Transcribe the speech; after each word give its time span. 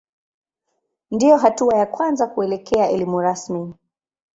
Ndiyo 1.11 1.37
hatua 1.37 1.75
ya 1.77 1.85
kwanza 1.85 2.27
kuelekea 2.27 2.89
elimu 2.89 3.21
rasmi. 3.21 3.73